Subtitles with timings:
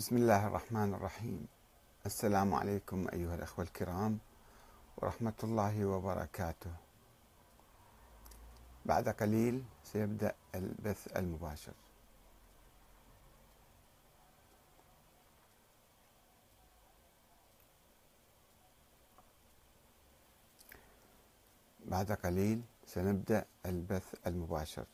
[0.00, 1.46] بسم الله الرحمن الرحيم.
[2.06, 4.18] السلام عليكم أيها الأخوة الكرام
[4.96, 6.72] ورحمة الله وبركاته.
[8.86, 11.72] بعد قليل سيبدأ البث المباشر.
[21.84, 24.86] بعد قليل سنبدأ البث المباشر.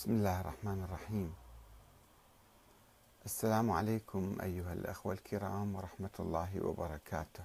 [0.00, 1.34] بسم الله الرحمن الرحيم.
[3.24, 7.44] السلام عليكم أيها الأخوة الكرام ورحمة الله وبركاته.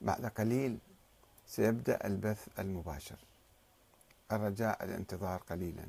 [0.00, 0.78] بعد قليل
[1.46, 3.18] سيبدأ البث المباشر.
[4.32, 5.86] الرجاء الانتظار قليلا.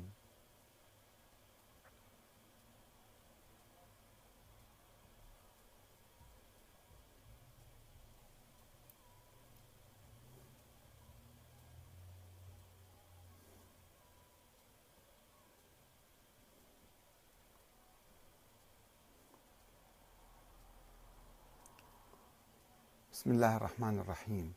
[23.14, 24.54] بسم الله الرحمن الرحيم.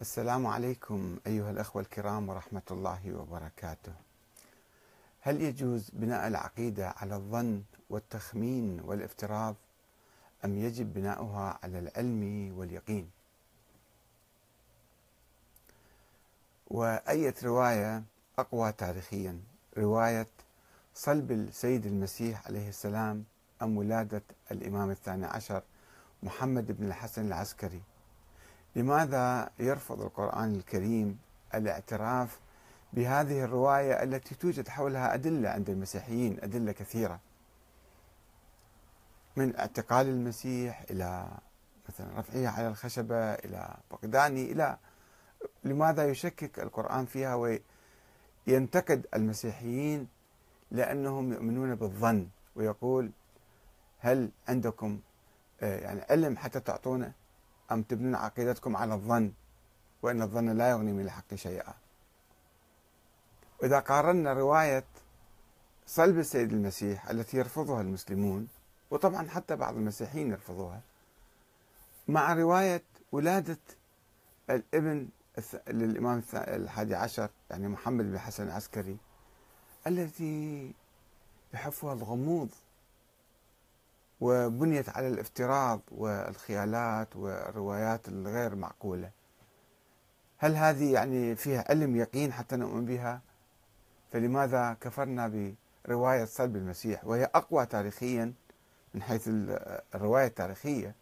[0.00, 3.92] السلام عليكم أيها الأخوة الكرام ورحمة الله وبركاته.
[5.20, 9.54] هل يجوز بناء العقيدة على الظن والتخمين والافتراض
[10.44, 13.10] أم يجب بناؤها على العلم واليقين؟
[16.70, 18.02] وأية رواية
[18.38, 19.40] أقوى تاريخيا؟
[19.78, 20.26] رواية
[20.94, 23.24] صلب السيد المسيح عليه السلام
[23.62, 25.62] أم ولادة الإمام الثاني عشر
[26.24, 27.82] محمد بن الحسن العسكري.
[28.76, 31.18] لماذا يرفض القرآن الكريم
[31.54, 32.40] الاعتراف
[32.92, 37.20] بهذه الرواية التي توجد حولها أدلة عند المسيحيين أدلة كثيرة؟
[39.36, 41.28] من اعتقال المسيح إلى
[41.88, 44.78] مثلا رفعه على الخشبة إلى فقدانه إلى
[45.64, 47.58] لماذا يشكك القرآن فيها
[48.46, 50.08] وينتقد المسيحيين
[50.70, 53.10] لأنهم يؤمنون بالظن ويقول
[53.98, 55.00] هل عندكم
[55.62, 57.12] يعني علم حتى تعطونه
[57.72, 59.32] أم تبنون عقيدتكم على الظن
[60.02, 61.74] وأن الظن لا يغني من الحق شيئا.
[63.62, 64.84] وإذا قارنا رواية
[65.86, 68.48] صلب السيد المسيح التي يرفضها المسلمون
[68.90, 70.80] وطبعا حتى بعض المسيحيين يرفضوها
[72.08, 72.82] مع رواية
[73.12, 73.58] ولادة
[74.50, 75.08] الابن
[75.68, 78.96] للإمام الحادي عشر يعني محمد بن حسن العسكري
[79.86, 80.72] التي
[81.54, 82.48] يحفها الغموض
[84.20, 89.10] وبنيت على الافتراض والخيالات والروايات الغير معقولة.
[90.38, 93.20] هل هذه يعني فيها علم يقين حتى نؤمن بها؟
[94.12, 95.54] فلماذا كفرنا
[95.86, 98.32] برواية صلب المسيح وهي أقوى تاريخيا
[98.94, 99.22] من حيث
[99.94, 100.94] الرواية التاريخية؟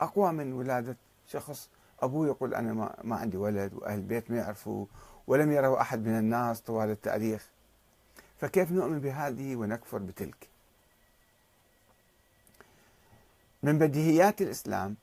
[0.00, 0.96] أقوى من ولادة
[1.26, 1.70] شخص.
[2.00, 4.86] أبوه يقول أنا ما, عندي ولد وأهل البيت ما يعرفوا
[5.26, 7.48] ولم يروا أحد من الناس طوال التاريخ.
[8.38, 10.53] فكيف نؤمن بهذه ونكفر بتلك؟
[13.64, 14.96] من بديهيات الإسلام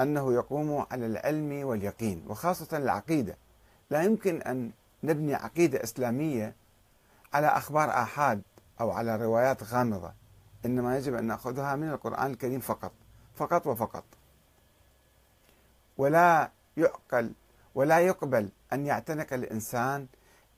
[0.00, 3.36] أنه يقوم على العلم واليقين وخاصة العقيدة.
[3.90, 4.70] لا يمكن أن
[5.04, 6.54] نبني عقيدة إسلامية
[7.32, 8.42] على أخبار آحاد
[8.80, 10.12] أو على روايات غامضة.
[10.66, 12.92] إنما يجب أن نأخذها من القرآن الكريم فقط
[13.34, 14.04] فقط وفقط.
[15.98, 17.32] ولا يعقل
[17.74, 20.06] ولا يقبل أن يعتنق الإنسان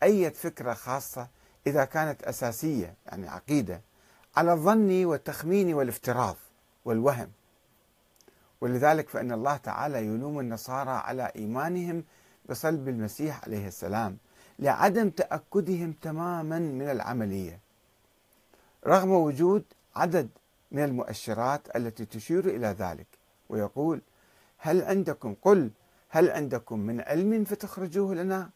[0.02, 1.28] أي فكرة خاصة
[1.66, 3.80] إذا كانت أساسية يعني عقيدة
[4.36, 6.36] على الظن والتخمين والافتراض.
[6.84, 7.30] والوهم.
[8.60, 12.04] ولذلك فإن الله تعالى يلوم النصارى على إيمانهم
[12.48, 14.16] بصلب المسيح عليه السلام
[14.58, 17.60] لعدم تأكدهم تماما من العملية.
[18.86, 19.64] رغم وجود
[19.96, 20.28] عدد
[20.72, 23.06] من المؤشرات التي تشير إلى ذلك
[23.48, 24.00] ويقول
[24.58, 25.70] هل عندكم قل
[26.08, 28.50] هل عندكم من علم فتخرجوه لنا؟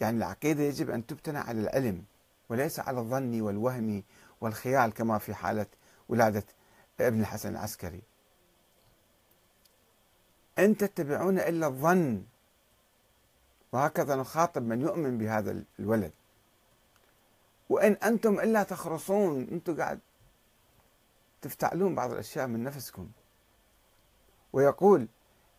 [0.00, 2.04] يعني العقيدة يجب أن تبتنى على العلم
[2.48, 4.02] وليس على الظن والوهم
[4.40, 5.66] والخيال كما في حالة
[6.08, 6.44] ولادة
[7.00, 8.02] ابن الحسن العسكري.
[10.58, 12.22] إن تتبعون إلا الظن
[13.72, 16.12] وهكذا نخاطب من يؤمن بهذا الولد.
[17.68, 20.00] وإن أنتم إلا تخرصون أنتم قاعد
[21.42, 23.08] تفتعلون بعض الأشياء من نفسكم.
[24.52, 25.08] ويقول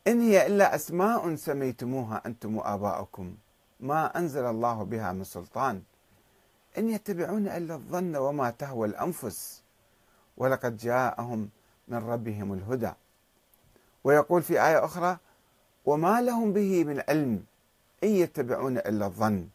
[0.07, 3.35] إن هي إلا أسماء سميتموها أنتم وآباؤكم
[3.79, 5.83] ما أنزل الله بها من سلطان.
[6.77, 9.62] إن يتبعون إلا الظن وما تهوى الأنفس.
[10.37, 11.49] ولقد جاءهم
[11.87, 12.91] من ربهم الهدى.
[14.03, 15.17] ويقول في آية أخرى
[15.85, 17.45] وما لهم به من علم
[18.03, 19.47] إن يتبعون إلا الظن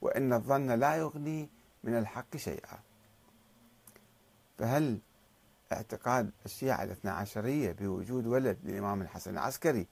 [0.00, 1.48] وإن الظن لا يغني
[1.84, 2.78] من الحق شيئا.
[4.58, 4.98] فهل
[5.72, 9.86] اعتقاد الشيعة الاثنى عشرية بوجود ولد للإمام الحسن العسكري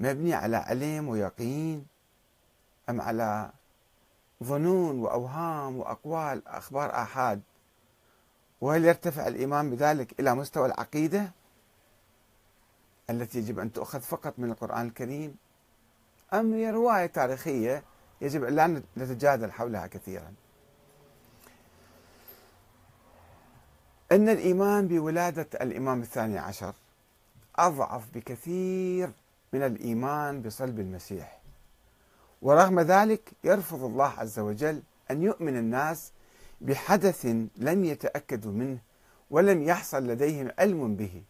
[0.00, 1.86] مبني على علم ويقين
[2.90, 3.50] أم على
[4.44, 7.40] ظنون وأوهام وأقوال أخبار آحاد
[8.60, 11.30] وهل يرتفع الإيمان بذلك إلى مستوى العقيدة
[13.10, 15.36] التي يجب أن تؤخذ فقط من القرآن الكريم؟
[16.34, 17.82] أم هي رواية تاريخية
[18.20, 20.32] يجب أن لا نتجادل حولها كثيرا؟
[24.12, 26.74] أن الإيمان بولادة الإمام الثاني عشر
[27.56, 29.10] أضعف بكثير
[29.52, 31.40] من الإيمان بصلب المسيح.
[32.42, 36.12] ورغم ذلك يرفض الله عز وجل أن يؤمن الناس
[36.60, 37.26] بحدث
[37.56, 38.78] لم يتأكدوا منه
[39.30, 41.22] ولم يحصل لديهم علم به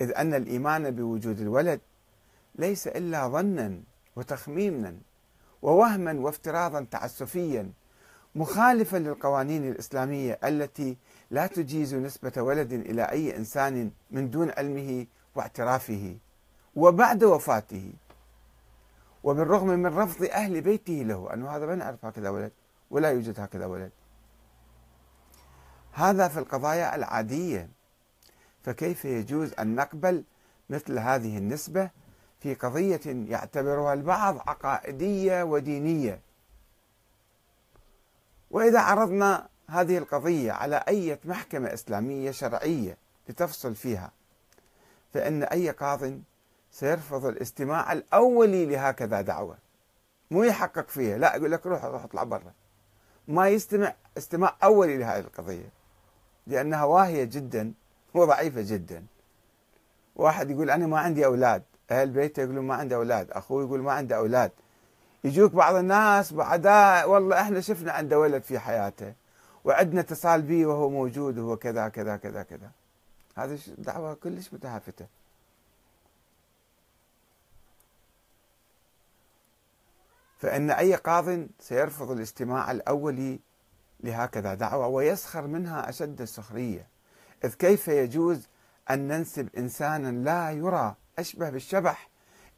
[0.00, 1.80] إذ أن الإيمان بوجود الولد
[2.54, 3.80] ليس إلا ظنا
[4.16, 4.96] وتخمينا
[5.62, 7.70] ووهما وافتراضا تعسفيا
[8.34, 10.96] مخالفا للقوانين الإسلامية التي
[11.30, 16.16] لا تجيز نسبة ولد إلى أي إنسان من دون علمه واعترافه
[16.76, 17.92] وبعد وفاته.
[19.24, 22.52] وبالرغم من رفض أهل بيته له أنه هذا ما نعرف هكذا ولد
[22.90, 23.90] ولا يوجد هكذا ولد.
[25.96, 27.68] هذا في القضايا العادية.
[28.64, 30.24] فكيف يجوز أن نقبل
[30.70, 31.90] مثل هذه النسبة
[32.40, 36.20] في قضية يعتبرها البعض عقائدية ودينية؟
[38.50, 42.96] وإذا عرضنا هذه القضية على أي محكمة إسلامية شرعية
[43.28, 44.10] لتفصل فيها
[45.14, 46.20] فإن أي قاض
[46.72, 49.58] سيرفض الاستماع الأولي لهكذا دعوة.
[50.30, 52.52] مو يحقق فيها لا يقول لك روح روح اطلع برا.
[53.28, 55.75] ما يستمع استماع أولي لهذه القضية.
[56.46, 57.72] لأنها واهية جدا
[58.14, 59.04] وضعيفة جدا.
[60.16, 61.62] واحد يقول أنا ما عندي أولاد.
[61.90, 63.30] أهل بيته يقولون ما عندي أولاد.
[63.30, 64.50] أخوه يقول ما عنده أولاد.
[65.24, 69.14] يجوك بعض الناس بعداء والله إحنا شفنا عنده ولد في حياته
[69.64, 72.70] وعندنا اتصال به وهو موجود وهو كذا كذا كذا كذا.
[73.36, 75.06] هذه دعوة كلش متهافتة.
[80.38, 83.40] فإن أي قاض سيرفض الاستماع الأولي
[84.00, 84.54] لهكذا.
[84.54, 86.86] دعوة ويسخر منها أشد السخرية.
[87.44, 88.48] إذ كيف يجوز
[88.90, 92.08] أن ننسب إنسانا لا يرى أشبه بالشبح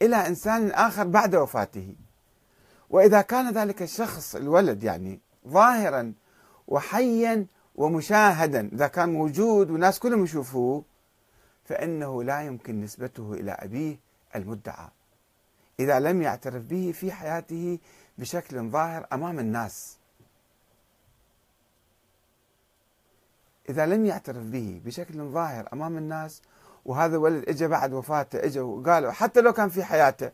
[0.02, 1.94] إلى إنسان آخر بعد وفاته؟
[2.90, 6.12] وإذا كان ذلك الشخص الولد يعني ظاهرا
[6.68, 10.84] وحيا ومشاهدا إذا كان موجود والناس كلهم يشوفوه
[11.64, 13.98] فإنه لا يمكن نسبته إلى أبيه
[14.36, 14.88] المدعى.
[15.80, 17.78] إذا لم يعترف به في حياته
[18.18, 19.97] بشكل ظاهر أمام الناس.
[23.68, 26.42] إذا لم يعترف به بشكل ظاهر أمام الناس
[26.84, 30.30] وهذا الولد اجى بعد وفاته اجى وقالوا حتى لو كان في حياته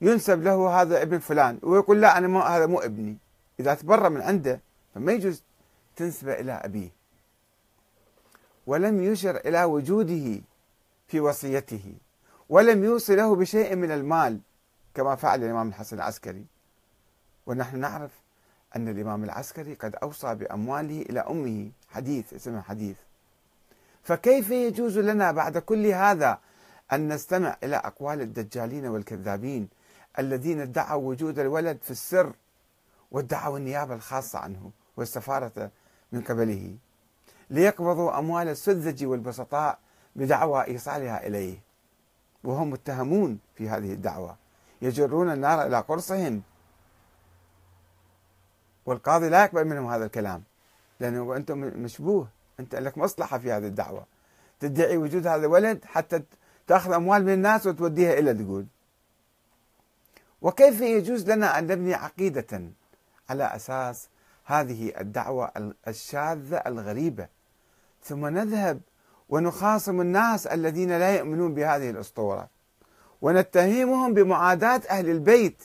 [0.00, 3.16] ينسب له هذا ابن فلان ويقول لا أنا ما هذا مو ابني.
[3.60, 4.60] إذا تبرى من عنده
[4.94, 5.42] فما يجوز
[5.96, 6.90] تنسبة إلى أبيه.
[8.66, 10.40] ولم يشر إلى وجوده
[11.08, 11.94] في وصيته
[12.48, 14.40] ولم يوصي له بشيء من المال
[14.94, 16.46] كما فعل الإمام الحسن العسكري.
[17.46, 18.10] ونحن نعرف
[18.76, 22.96] أن الإمام العسكري قد أوصى بأمواله إلى أمه حديث اسمه حديث.
[24.02, 26.38] فكيف يجوز لنا بعد كل هذا
[26.92, 29.68] أن نستمع إلى أقوال الدجالين والكذابين
[30.18, 32.32] الذين ادعوا وجود الولد في السر
[33.10, 35.70] وادعوا النيابة الخاصة عنه والسفاره
[36.12, 36.76] من قبله؟
[37.50, 39.78] ليقبضوا أموال السذج والبسطاء
[40.16, 41.58] بدعوى إيصالها إليه.
[42.44, 44.36] وهم متهمون في هذه الدعوة.
[44.82, 46.42] يجرون النار إلى قرصهم.
[48.86, 50.42] والقاضي لا يقبل منهم هذا الكلام.
[51.00, 52.28] لأنه أنتم مشبوه.
[52.60, 54.06] أنت لك مصلحة في هذه الدعوة.
[54.60, 56.22] تدعي وجود هذا الولد حتى
[56.66, 58.66] تأخذ أموال من الناس وتوديها إلى تقول
[60.42, 62.62] وكيف يجوز لنا أن نبني عقيدة
[63.30, 64.08] على أساس
[64.44, 67.28] هذه الدعوة الشاذة الغريبة؟
[68.02, 68.80] ثم نذهب
[69.28, 72.48] ونخاصم الناس الذين لا يؤمنون بهذه الأسطورة.
[73.22, 75.62] ونتهمهم بمعاداة أهل البيت.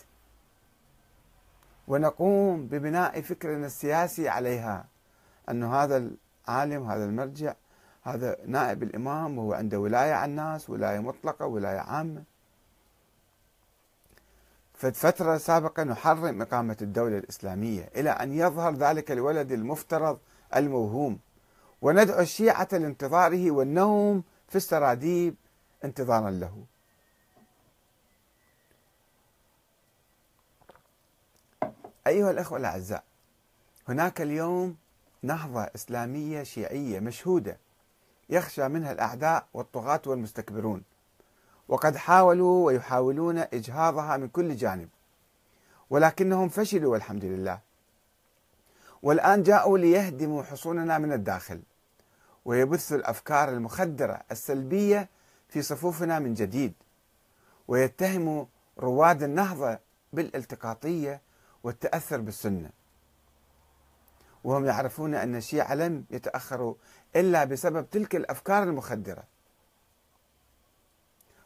[1.88, 4.86] ونقوم ببناء فكرنا السياسي عليها.
[5.50, 5.98] أن هذا
[6.48, 7.56] العالم هذا المرجع
[8.04, 12.24] هذا نائب الإمام وهو عنده ولاية على الناس ولاية مطلقة ولاية عامة.
[14.74, 20.20] فترة سابقة نحرم إقامة الدولة الإسلامية إلى أن يظهر ذلك الولد المفترض
[20.56, 21.20] الموهوم.
[21.82, 25.36] وندعو الشيعة لانتظاره والنوم في السراديب
[25.86, 26.66] انتظارا له.
[32.08, 33.04] أيها الأخوة الأعزاء
[33.88, 34.78] هناك اليوم
[35.24, 37.58] نهضة إسلامية شيعية مشهودة
[38.30, 40.84] يخشى منها الأعداء والطغاة والمستكبرون
[41.68, 44.90] وقد حاولوا ويحاولون إجهاضها من كل جانب
[45.90, 47.60] ولكنهم فشلوا والحمد لله.
[49.04, 51.62] والآن جاءوا ليهدموا حصوننا من الداخل
[52.46, 55.10] ويبثوا الأفكار المخدرة السلبية
[55.50, 56.74] في صفوفنا من جديد
[57.68, 58.46] ويتهموا
[58.80, 59.80] رواد النهضة
[60.14, 61.22] بالالتقاطية
[61.64, 62.70] والتأثر بالسنة.
[64.44, 66.76] وهم يعرفون أن الشيعة لم يتأخروا
[67.16, 69.24] إلا بسبب تلك الأفكار المخدرة.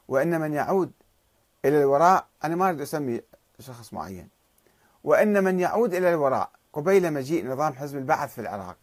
[0.08, 0.92] وأن من يعود
[1.64, 3.20] إلى الوراء أنا ما أريد أسمي
[3.58, 4.28] شخص معين.
[5.04, 8.76] وأن من يعود إلى الوراء قبيل مجيء نظام حزب البعث في العراق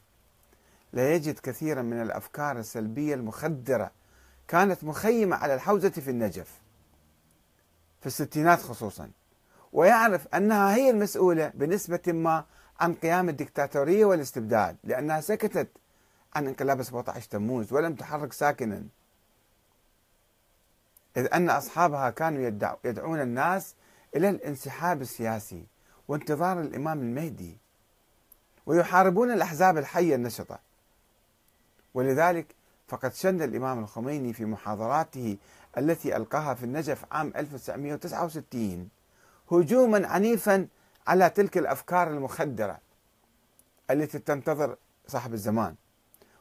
[0.93, 3.91] لا يجد كثيرا من الأفكار السلبية المخدرة
[4.47, 6.61] كانت مخيمة على الحوزة في النجف
[8.01, 9.11] في الستينات خصوصا.
[9.73, 12.45] ويعرف أنها هي المسؤولة بنسبة ما
[12.79, 15.67] عن قيام الدكتاتورية والاستبداد لأنها سكتت
[16.35, 18.83] عن انقلاب 17 تموز ولم تحرك ساكنا.
[21.17, 22.51] إذ أن أصحابها كانوا
[22.83, 23.75] يدعون الناس
[24.15, 25.65] إلى الانسحاب السياسي
[26.07, 27.57] وانتظار الإمام المهدي
[28.65, 30.59] ويحاربون الأحزاب الحية النشطة.
[31.93, 32.55] ولذلك
[32.87, 35.37] فقد شن الإمام الخميني في محاضراته
[35.77, 38.89] التي ألقاها في النجف عام 1969
[39.51, 40.67] هجوما عنيفا
[41.07, 42.79] على تلك الأفكار المخدرة
[43.91, 44.75] التي تنتظر
[45.07, 45.75] صاحب الزمان.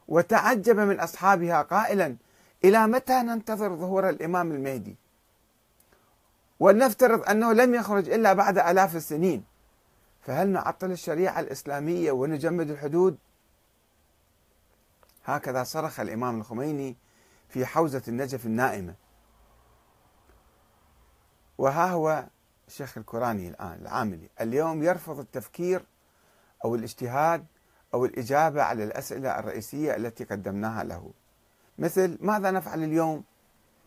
[0.09, 2.17] وتعجب من أصحابها قائلا
[2.65, 4.97] إلى متى ننتظر ظهور الإمام المهدي؟
[6.61, 9.45] ولنفترض أنه لم يخرج إلا بعد آلاف السنين.
[10.21, 13.19] فهل نعطل الشريعة الإسلامية ونجمد الحدود؟
[15.25, 16.97] هكذا صرخ الإمام الخميني
[17.49, 18.95] في حوزة النجف النائمة.
[21.59, 22.27] وها هو
[22.73, 24.29] الشيخ الكوراني الآن العاملي.
[24.41, 25.85] اليوم يرفض التفكير
[26.65, 27.47] أو الاجتهاد
[27.95, 31.11] أو الإجابة على الأسئلة الرئيسية التي قدمناها له.
[31.79, 33.25] مثل ماذا نفعل اليوم؟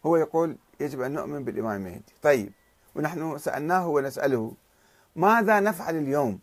[0.05, 2.51] هو يقول يجب أن نؤمن بالإمام المهدي طيب
[2.95, 4.53] ونحن سألناه ونسأله
[5.15, 6.39] ماذا نفعل اليوم؟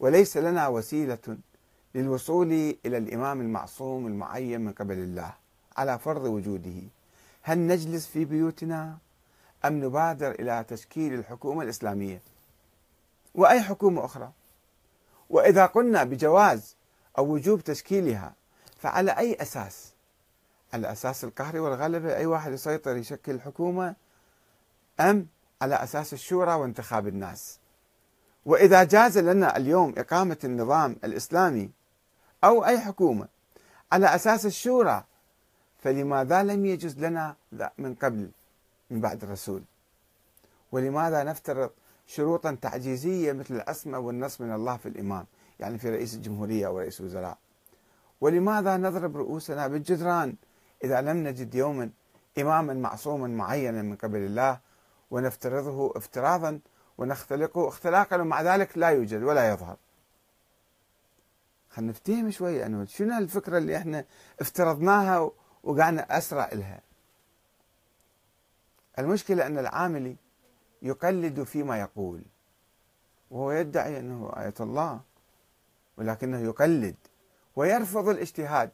[0.00, 1.38] وليس لنا وسيلة
[1.94, 2.52] للوصول
[2.86, 5.34] إلى الإمام المعصوم المعين من قبل الله
[5.76, 6.82] على فرض وجوده.
[7.42, 8.98] هل نجلس في بيوتنا؟
[9.64, 12.22] أم نبادر إلى تشكيل الحكومة الإسلامية.
[13.34, 14.32] وأي حكومة أخرى.
[15.30, 16.76] وإذا قلنا بجواز
[17.18, 18.34] أو وجوب تشكيلها
[18.78, 19.92] فعلى أي أساس؟
[20.72, 23.94] على أساس القهر والغلبة أي واحد يسيطر يشكل الحكومة
[25.00, 25.26] أم
[25.62, 27.58] على أساس الشورى وانتخاب الناس؟
[28.46, 31.70] وإذا جاز لنا اليوم إقامة النظام الإسلامي
[32.44, 33.28] أو أي حكومة
[33.92, 35.04] على أساس الشورى
[35.78, 37.36] فلماذا لم يجوز لنا
[37.78, 38.30] من قبل؟
[38.90, 39.62] من بعد الرسول.
[40.72, 41.70] ولماذا نفترض
[42.06, 45.26] شروطا تعجيزية مثل العصمة والنص من الله في الإمام
[45.60, 47.38] يعني في رئيس الجمهورية أو رئيس الوزراء؟
[48.20, 50.34] ولماذا نضرب رؤوسنا بالجدران
[50.84, 51.90] إذا لم نجد يوما
[52.38, 54.60] إماما معصوما معينا من قبل الله؟
[55.10, 56.60] ونفترضه افتراضا
[56.98, 59.76] ونختلقه اختلاقا ومع ذلك لا يوجد ولا يظهر.
[61.70, 64.04] خلينا نفتهم شوي انه شنو الفكرة اللي إحنا
[64.40, 65.30] افترضناها
[65.62, 66.80] وقعنا أسرع لها
[68.98, 70.16] المشكلة أن العاملي
[70.82, 72.22] يقلد فيما يقول
[73.30, 75.00] وهو يدعي أنه آية الله
[75.96, 76.96] ولكنه يقلد
[77.56, 78.70] ويرفض الاجتهاد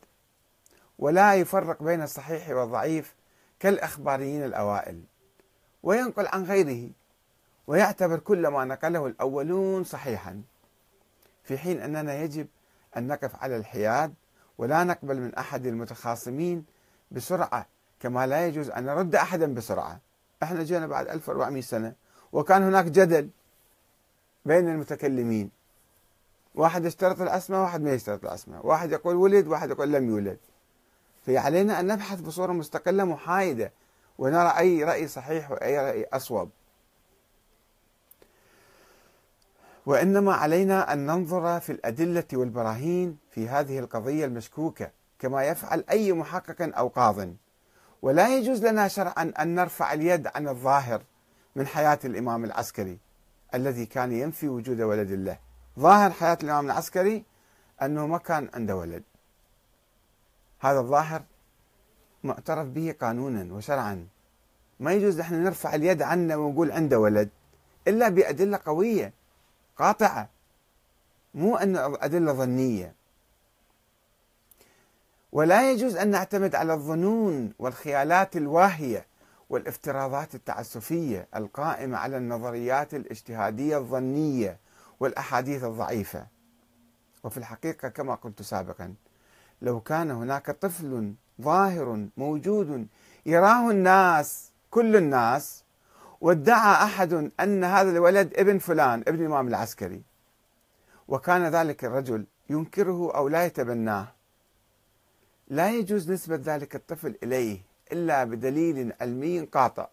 [0.99, 3.15] ولا يفرق بين الصحيح والضعيف
[3.61, 5.03] كالأخباريين الأوائل
[5.83, 6.91] وينقل عن غيره
[7.67, 10.43] ويعتبر كل ما نقله الأولون صحيحا
[11.43, 12.47] في حين أننا يجب
[12.97, 14.15] أن نقف على الحياد
[14.59, 16.65] ولا نقبل من أحد المتخاصمين
[17.11, 17.67] بسرعة
[18.01, 20.01] كما لا يجوز أن نرد أحدا بسرعة.
[20.47, 21.95] إحنا جينا بعد 1400 سنة
[22.33, 23.31] وكان هناك جدل
[24.45, 25.51] بين المتكلمين.
[26.55, 28.61] واحد يشترط العصمة واحد ما يشترط العصمة.
[28.67, 30.39] واحد يقول ولد واحد يقول لم يولد.
[31.27, 33.73] فعلينا أن نبحث بصورة مستقلة محايدة
[34.19, 36.51] ونرى أي رأي صحيح وأي رأي أصوب.
[39.87, 46.79] وإنما علينا أن ننظر في الأدلة والبراهين في هذه القضية المشكوكة كما يفعل أي محقق
[46.79, 47.29] أو قاض.
[48.03, 51.03] ولا يجوز لنا شرعا أن نرفع اليد عن الظاهر
[51.57, 52.99] من حياة الإمام العسكري
[53.55, 55.39] الذي كان ينفي وجود ولد له
[55.79, 57.25] ظاهر حياة الإمام العسكري
[57.83, 59.03] أنه ما كان عنده ولد.
[60.61, 61.23] هذا الظاهر
[62.25, 64.07] معترف به قانونا وشرعا.
[64.81, 67.29] ما يجوز نحن نرفع اليد عنه ونقول عنده ولد
[67.89, 69.13] إلا بأدلة قوية
[69.77, 70.29] قاطعة.
[71.35, 72.95] مو أن أدلة ظنية.
[75.37, 79.07] ولا يجوز أن نعتمد على الظنون والخيالات الواهية
[79.51, 84.59] والافتراضات التعسفية القائمة على النظريات الاجتهادية الظنية
[85.01, 86.27] والأحاديث الضعيفة.
[87.25, 88.95] وفي الحقيقة كما قلت سابقا
[89.63, 92.87] لو كان هناك طفل ظاهر موجود
[93.27, 95.65] يراه الناس كل الناس
[96.21, 100.03] وادعى أحد أن هذا الولد ابن فلان ابن الإمام العسكري
[101.09, 104.16] وكان ذلك الرجل ينكره أو لا يتبناه
[105.49, 107.61] لا يجوز نسبة ذلك الطفل إليه
[107.93, 109.89] إلا بدليل علمي قاطع.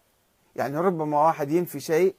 [0.56, 2.14] يعني ربما واحد ينفي شيء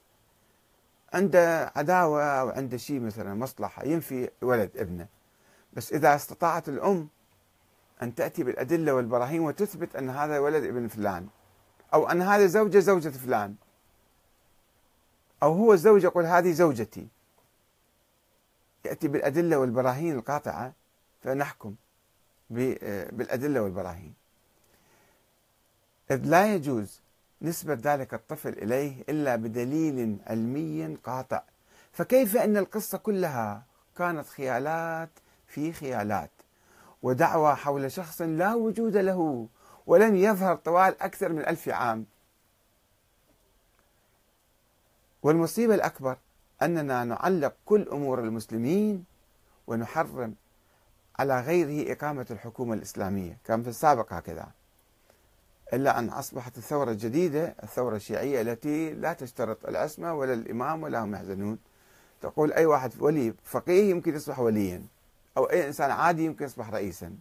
[1.12, 5.06] عنده عداوة أو عنده شيء مثلا مصلحة ينفي ولد ابنه.
[5.72, 7.08] بس إذا استطاعت الأم
[8.02, 11.28] أن تأتي بالأدلة والبراهين وتثبت أن هذا ولد ابن فلان
[11.94, 13.54] أو أن هذه زوجة زوجة فلان
[15.42, 17.08] أو هو الزوج يقول هذه زوجتي
[18.84, 20.72] يأتي بالأدلة والبراهين القاطعة
[21.22, 21.74] فنحكم.
[22.50, 24.14] بالأدلة والبراهين.
[26.10, 27.00] إذ لا يجوز
[27.42, 31.42] نسبة ذلك الطفل إليه إلا بدليل علمي قاطع.
[31.92, 33.62] فكيف أن القصة كلها
[33.98, 35.10] كانت خيالات
[35.46, 36.30] في خيالات؟
[37.02, 39.48] ودعوى حول شخص لا وجود له
[39.86, 42.06] ولم يظهر طوال أكثر من ألف عام.
[45.22, 46.16] والمصيبة الأكبر
[46.62, 49.04] أننا نعلق كل أمور المسلمين
[49.66, 50.34] ونحرم
[51.18, 53.38] على غيره إقامة الحكومة الإسلامية.
[53.44, 54.48] كان في السابق هكذا.
[55.72, 61.14] إلا أن أصبحت الثورة الجديدة الثورة الشيعية التي لا تشترط العصمة ولا الإمام ولا هم
[61.14, 61.58] يحزنون.
[62.22, 64.82] تقول أي واحد ولي فقيه يمكن يصبح وليا
[65.36, 67.16] أو أي إنسان عادي يمكن يصبح رئيسا.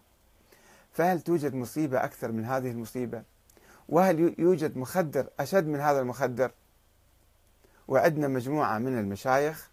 [0.91, 3.23] فهل توجد مصيبة أكثر من هذه المصيبة؟
[3.89, 6.51] وهل يوجد مخدر أشد من هذا المخدر؟
[7.87, 9.69] وعندنا مجموعة من المشايخ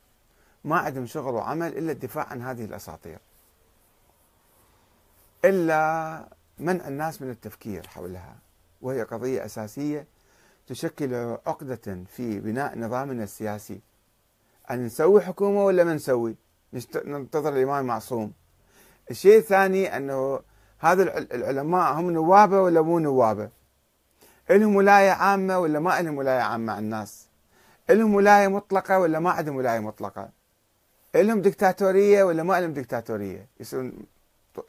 [0.64, 3.18] ما عندهم شغل وعمل إلا الدفاع عن هذه الأساطير.
[5.44, 8.36] إلا منع الناس من التفكير حولها
[8.80, 10.06] وهي قضية أساسية
[10.66, 11.14] تشكل
[11.46, 13.80] عقدة في بناء نظامنا السياسي.
[14.70, 16.36] أن نسوي حكومة ولا ما نسوي؟
[17.04, 18.32] ننتظر الإمام المعصوم
[19.10, 20.40] الشيء الثاني أنه
[20.78, 23.50] هذا العلماء هم نوابة ولا مو نوابة؟
[24.50, 27.28] لهم ولاية عامة ولا ما لهم ولاية عامة على الناس؟
[27.90, 30.30] لهم ولاية مطلقة ولا ما عندهم ولاية مطلقة؟
[31.14, 33.92] لهم دكتاتورية ولا ما لهم دكتاتورية؟ يصيرون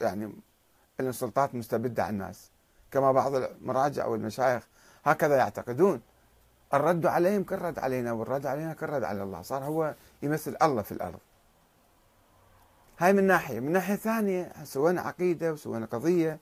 [0.00, 0.32] يعني
[1.00, 2.50] لهم سلطات مستبدة على الناس
[2.90, 4.68] كما بعض المراجع أو المشايخ
[5.04, 6.00] هكذا يعتقدون.
[6.74, 9.42] الرد عليهم كالرد علينا والرد علينا كالرد على الله.
[9.42, 11.18] صار هو يمثل الله في الأرض.
[12.98, 13.60] هاي من ناحية.
[13.60, 16.38] من ناحية ثانية سوينا عقيدة وسوينا قضية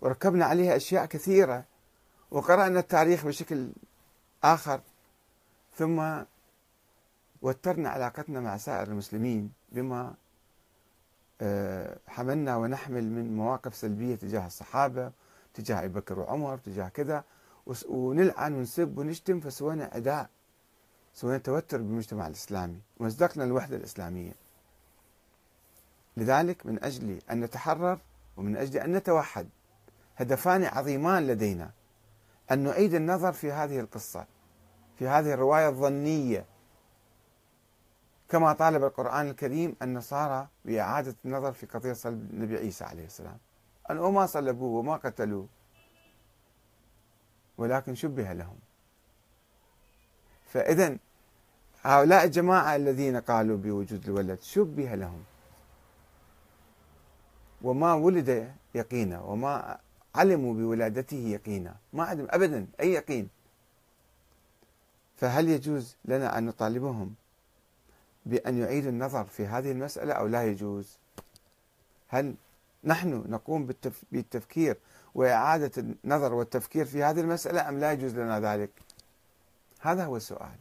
[0.00, 1.64] وركبنا عليها أشياء كثيرة
[2.30, 3.72] وقرأنا التاريخ بشكل
[4.44, 4.80] آخر
[5.76, 6.22] ثم
[7.42, 10.14] وترنا علاقتنا مع سائر المسلمين بما
[12.08, 15.12] حملنا ونحمل من مواقف سلبية تجاه الصحابة
[15.54, 17.24] تجاه أبي بكر وعمر تجاه كذا.
[17.88, 20.28] ونلعن ونسب ونشتم فسوينا عداء
[21.14, 24.32] سوينا توتر بالمجتمع الإسلامي ومزدقنا الوحدة الإسلامية.
[26.16, 27.98] لذلك من أجل أن نتحرر
[28.36, 29.48] ومن أجل أن نتوحد
[30.16, 31.70] هدفان عظيمان لدينا
[32.50, 34.26] أن نعيد النظر في هذه القصة
[34.98, 36.44] في هذه الرواية الظنية
[38.28, 43.38] كما طالب القرآن الكريم النصارى بإعادة النظر في قضية صلب النبي عيسى عليه السلام.
[43.90, 45.46] أنه ما صلبوه وما قتلوه
[47.58, 48.56] ولكن شبه لهم.
[50.46, 50.96] فإذا
[51.82, 55.24] هؤلاء الجماعة الذين قالوا بوجود الولد شبه لهم.
[57.62, 59.78] وما ولد يقينا وما
[60.14, 63.28] علموا بولادته يقينا ما عندهم أبدا أي يقين.
[65.16, 67.14] فهل يجوز لنا أن نطالبهم
[68.26, 70.98] بأن يعيدوا النظر في هذه المسألة أو لا يجوز؟
[72.08, 72.34] هل
[72.84, 73.70] نحن نقوم
[74.12, 74.76] بالتفكير
[75.14, 75.70] وإعادة
[76.04, 78.70] النظر والتفكير في هذه المسألة أم لا يجوز لنا ذلك؟
[79.80, 80.56] هذا هو السؤال.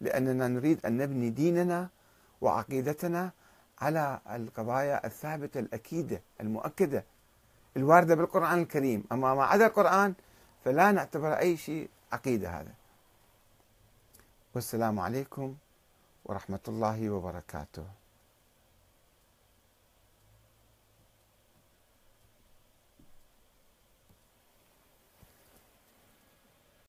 [0.00, 1.88] لأننا نريد أن نبني ديننا
[2.40, 3.30] وعقيدتنا
[3.78, 7.04] على القضايا الثابتة الأكيدة المؤكدة
[7.76, 9.04] الواردة بالقرآن الكريم.
[9.12, 10.14] أما ما عدا القرآن
[10.64, 12.72] فلا نعتبر أي شيء عقيدة هذا.
[14.54, 15.54] والسلام عليكم
[16.26, 18.05] ورحمة الله وبركاته.